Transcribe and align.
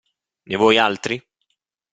Ne 0.49 0.55
vuoi 0.61 0.79
altri? 0.85 1.15